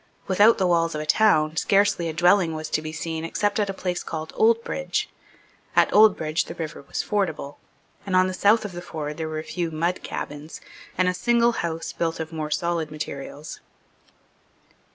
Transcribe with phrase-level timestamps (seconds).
[0.25, 3.69] Without the walls of the town, scarcely a dwelling was to be seen except at
[3.69, 5.09] a place called Oldbridge.
[5.75, 7.59] At Oldbridge the river was fordable;
[8.03, 10.59] and on the south of the ford were a few mud cabins,
[10.97, 13.59] and a single house built of more solid materials.